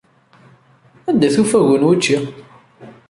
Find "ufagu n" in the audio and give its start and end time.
1.41-1.87